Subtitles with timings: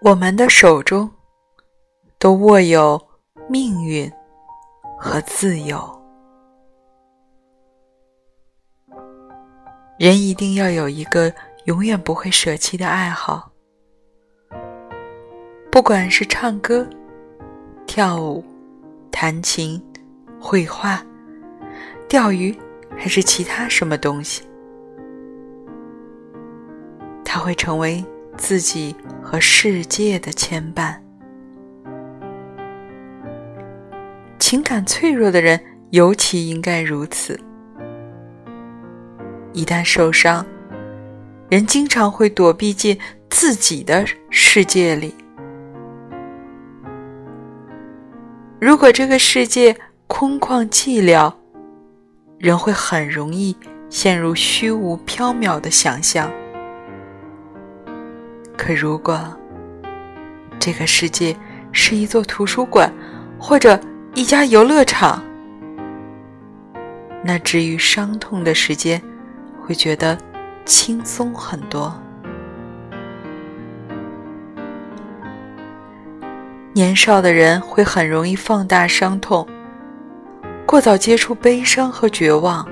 [0.00, 1.10] 我们的手中
[2.18, 3.00] 都握有
[3.48, 4.10] 命运
[4.98, 5.78] 和自由。
[9.98, 11.34] 人一定要有一个
[11.64, 13.50] 永远不会舍弃的爱好，
[15.70, 16.88] 不管是唱歌、
[17.84, 18.42] 跳舞、
[19.10, 19.82] 弹琴、
[20.40, 21.02] 绘画、
[22.08, 22.56] 钓鱼，
[22.96, 24.42] 还是其他什么东西，
[27.24, 28.04] 它会成为
[28.36, 30.94] 自己和世界的牵绊。
[34.38, 37.38] 情感脆弱的人尤其应该如此。
[39.52, 40.46] 一旦受伤，
[41.50, 42.96] 人经常会躲避进
[43.28, 45.14] 自己的世界里。
[48.60, 49.76] 如果这个世界
[50.08, 51.32] 空旷寂寥，
[52.38, 53.56] 人会很容易
[53.88, 56.28] 陷入虚无缥缈的想象。
[58.56, 59.20] 可如果
[60.58, 61.36] 这个世界
[61.70, 62.92] 是一座图书馆，
[63.38, 63.78] 或者
[64.14, 65.22] 一家游乐场，
[67.22, 69.00] 那治愈伤痛的时间。
[69.60, 70.16] 会觉得
[70.64, 71.94] 轻松很多。
[76.72, 79.46] 年少的人会很容易放大伤痛，
[80.78, 82.64] 过早接触悲伤和绝望，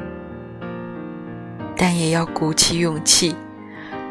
[1.76, 3.34] 但也要鼓起勇气，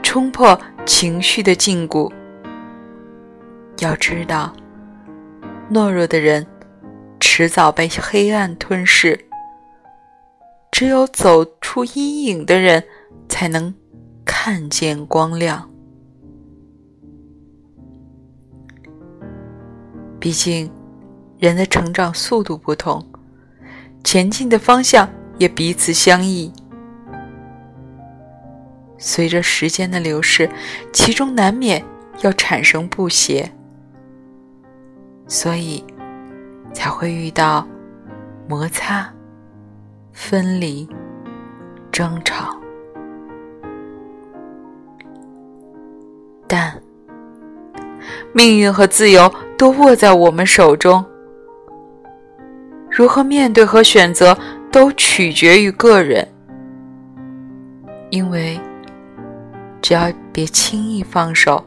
[0.04, 2.12] 冲破情绪的禁锢。
[3.80, 4.54] 要知道，
[5.72, 6.46] 懦弱的人
[7.22, 9.18] 迟早被黑暗吞噬。
[10.74, 12.84] 只有走出阴影的人，
[13.30, 13.74] 才能
[14.26, 15.70] 看见光亮。
[20.20, 20.70] 毕竟，
[21.40, 23.02] 人的成长速度不同，
[24.06, 26.54] 前进的方向也彼此相异。
[28.98, 30.50] 随着时间的流逝，
[30.94, 31.84] 其中难免
[32.22, 33.52] 要产生不协，
[35.28, 35.84] 所以
[36.72, 37.68] 才会遇到
[38.48, 39.12] 摩擦。
[40.14, 40.88] 分离、
[41.92, 42.58] 争吵，
[46.48, 46.82] 但
[48.34, 51.04] 命运和自由都握在我们手中。
[52.98, 54.38] 如何面对和选择，
[54.72, 56.26] 都取决于个人。
[58.10, 58.58] 因为
[59.82, 61.62] 只要别轻易放手，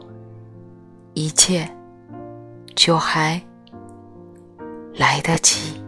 [1.13, 1.69] 一切
[2.73, 3.39] 就还
[4.95, 5.79] 来得及。